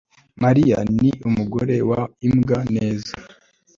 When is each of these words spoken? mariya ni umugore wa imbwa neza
mariya 0.43 0.77
ni 0.97 1.09
umugore 1.29 1.75
wa 1.89 2.01
imbwa 2.27 2.59
neza 2.75 3.13